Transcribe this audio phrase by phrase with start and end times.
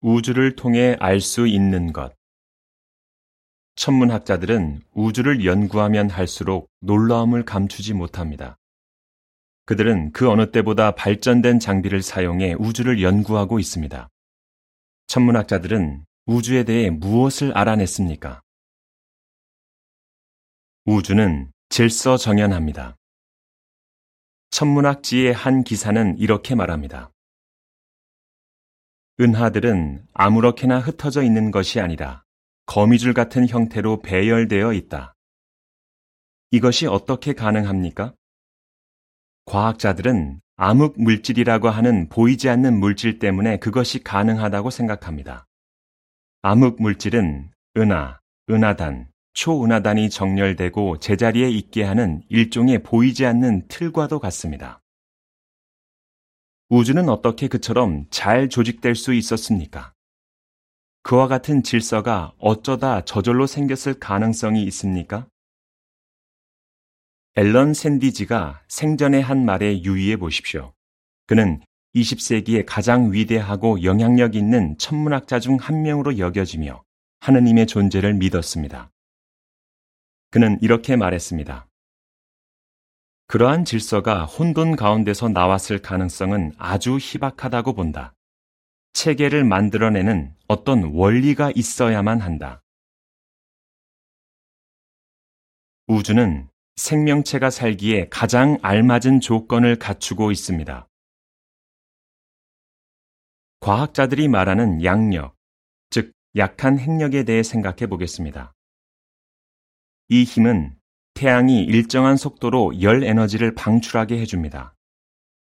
[0.00, 2.14] 우주를 통해 알 수 있는 것.
[3.74, 8.56] 천문학자들은 우주를 연구하면 할수록 놀라움을 감추지 못합니다.
[9.66, 14.08] 그들은 그 어느 때보다 발전된 장비를 사용해 우주를 연구하고 있습니다.
[15.08, 18.40] 천문학자들은 우주에 대해 무엇을 알아냈습니까?
[20.84, 22.96] 우주는 질서 정연합니다.
[24.50, 27.10] 천문학지의 한 기사는 이렇게 말합니다.
[29.20, 32.22] 은하들은 아무렇게나 흩어져 있는 것이 아니라
[32.66, 35.14] 거미줄 같은 형태로 배열되어 있다.
[36.50, 38.14] 이것이 어떻게 가능합니까?
[39.46, 45.46] 과학자들은 암흑 물질이라고 하는 보이지 않는 물질 때문에 그것이 가능하다고 생각합니다.
[46.42, 54.80] 암흑 물질은 은하, 은하단, 초은하단이 정렬되고 제자리에 있게 하는 일종의 보이지 않는 틀과도 같습니다.
[56.70, 59.94] 우주는 어떻게 그처럼 잘 조직될 수 있었습니까?
[61.02, 65.26] 그와 같은 질서가 어쩌다 저절로 생겼을 가능성이 있습니까?
[67.36, 70.74] 앨런 샌디지가 생전에 한 말에 유의해 보십시오.
[71.26, 71.62] 그는
[71.94, 76.82] 20세기의 가장 위대하고 영향력 있는 천문학자 중 한 명으로 여겨지며
[77.20, 78.90] 하느님의 존재를 믿었습니다.
[80.30, 81.67] 그는 이렇게 말했습니다.
[83.28, 88.14] 그러한 질서가 혼돈 가운데서 나왔을 가능성은 아주 희박하다고 본다.
[88.94, 92.62] 체계를 만들어내는 어떤 원리가 있어야만 한다.
[95.88, 100.88] 우주는 생명체가 살기에 가장 알맞은 조건을 갖추고 있습니다.
[103.60, 105.36] 과학자들이 말하는 양력,
[105.90, 108.54] 즉 약한 핵력에 대해 생각해 보겠습니다.
[110.08, 110.77] 이 힘은
[111.18, 114.76] 태양이 일정한 속도로 열 에너지를 방출하게 해줍니다.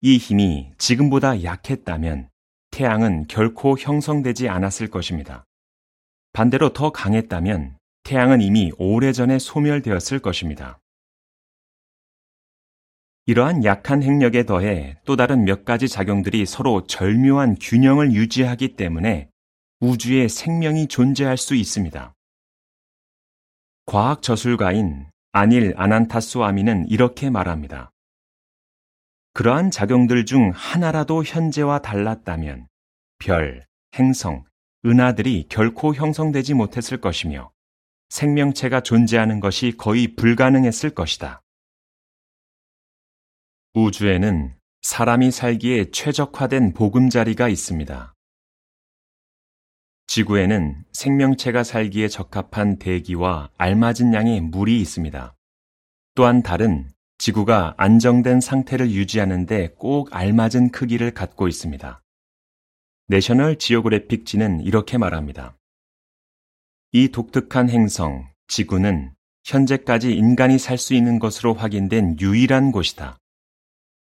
[0.00, 2.30] 이 힘이 지금보다 약했다면
[2.72, 5.44] 태양은 결코 형성되지 않았을 것입니다.
[6.32, 10.80] 반대로 더 강했다면 태양은 이미 오래전에 소멸되었을 것입니다.
[13.26, 19.28] 이러한 약한 핵력에 더해 또 다른 몇 가지 작용들이 서로 절묘한 균형을 유지하기 때문에
[19.78, 22.12] 우주에 생명이 존재할 수 있습니다.
[23.86, 27.90] 과학 저술가인 아닐 아난타스 와미는 이렇게 말합니다.
[29.32, 32.68] 그러한 작용들 중 하나라도 현재와 달랐다면
[33.18, 34.44] 별, 행성,
[34.84, 37.50] 은하들이 결코 형성되지 못했을 것이며
[38.10, 41.40] 생명체가 존재하는 것이 거의 불가능했을 것이다.
[43.72, 48.14] 우주에는 사람이 살기에 최적화된 보금자리가 있습니다.
[50.06, 55.34] 지구에는 생명체가 살기에 적합한 대기와 알맞은 양의 물이 있습니다.
[56.14, 62.02] 또한 달은 지구가 안정된 상태를 유지하는데 꼭 알맞은 크기를 갖고 있습니다.
[63.08, 65.56] 내셔널 지오그래픽지는 이렇게 말합니다.
[66.92, 69.14] 이 독특한 행성, 지구는
[69.44, 73.18] 현재까지 인간이 살 수 있는 것으로 확인된 유일한 곳이다.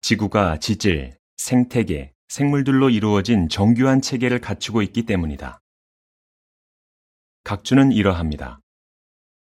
[0.00, 5.61] 지구가 지질, 생태계, 생물들로 이루어진 정교한 체계를 갖추고 있기 때문이다.
[7.44, 8.60] 각주는 이러합니다.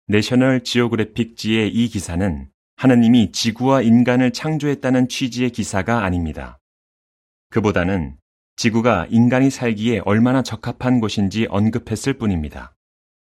[0.07, 6.59] 내셔널 지오그래픽지의 이 기사는 하느님이 지구와 인간을 창조했다는 취지의 기사가 아닙니다.
[7.49, 8.17] 그보다는
[8.55, 12.75] 지구가 인간이 살기에 얼마나 적합한 곳인지 언급했을 뿐입니다.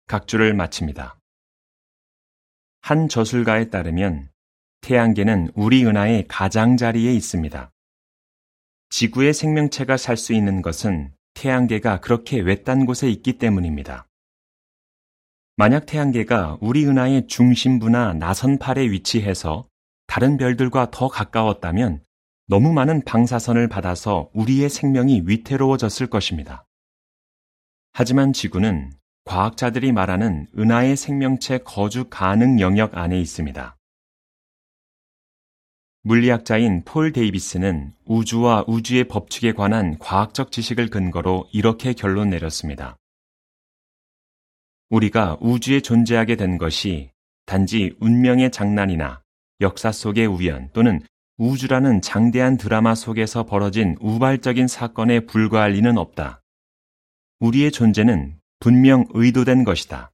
[0.06, 1.18] 각주를 마칩니다.
[2.80, 4.28] 한 저술가에 따르면
[4.82, 7.70] 태양계는 우리 은하의 가장자리에 있습니다.
[8.90, 14.06] 지구의 생명체가 살 수 있는 것은 태양계가 그렇게 외딴 곳에 있기 때문입니다.
[15.56, 19.64] 만약 태양계가 우리 은하의 중심부나 나선팔에 위치해서
[20.08, 22.02] 다른 별들과 더 가까웠다면
[22.48, 26.66] 너무 많은 방사선을 받아서 우리의 생명이 위태로워졌을 것입니다.
[27.92, 28.92] 하지만 지구는
[29.24, 33.76] 과학자들이 말하는 은하의 생명체 거주 가능 영역 안에 있습니다.
[36.02, 42.98] 물리학자인 폴 데이비스는 우주와 우주의 법칙에 관한 과학적 지식을 근거로 이렇게 결론 내렸습니다.
[44.94, 47.10] 우리가 우주에 존재하게 된 것이
[47.46, 49.22] 단지 운명의 장난이나
[49.60, 51.00] 역사 속의 우연 또는
[51.36, 56.42] 우주라는 장대한 드라마 속에서 벌어진 우발적인 사건에 불과할 리는 없다.
[57.40, 60.12] 우리의 존재는 분명 의도된 것이다.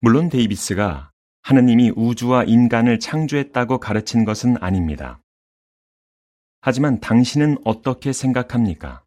[0.00, 1.12] 물론 데이비스가
[1.42, 5.20] 하느님이 우주와 인간을 창조했다고 가르친 것은 아닙니다.
[6.60, 9.04] 하지만 당신은 어떻게 생각합니까?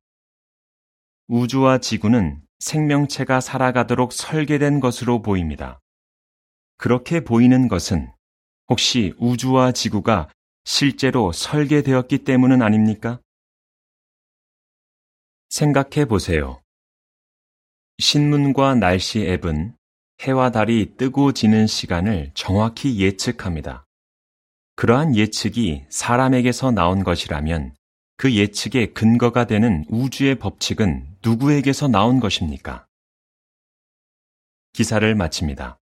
[1.28, 5.80] 우주와 지구는 생명체가 살아가도록 설계된 것으로 보입니다.
[6.78, 8.12] 그렇게 보이는 것은
[8.70, 10.30] 혹시 우주와 지구가
[10.64, 13.20] 실제로 설계되었기 때문은 아닙니까?
[15.50, 16.62] 생각해 보세요.
[17.98, 19.76] 신문과 날씨 앱은
[20.22, 23.86] 해와 달이 뜨고 지는 시간을 정확히 예측합니다.
[24.76, 27.76] 그러한 예측이 사람에게서 나온 것이라면
[28.22, 32.86] 그 예측의 근거가 되는 우주의 법칙은 누구에게서 나온 것입니까?
[34.74, 35.81] 기사를 마칩니다.